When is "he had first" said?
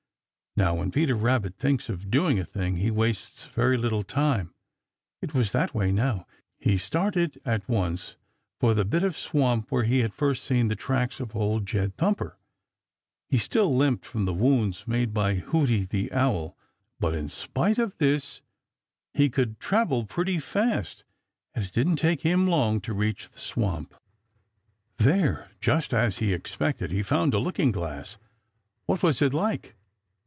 9.85-10.43